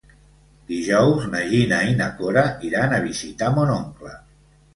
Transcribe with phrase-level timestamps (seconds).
[0.69, 4.17] Dijous na Gina i na Cora iran a visitar mon oncle.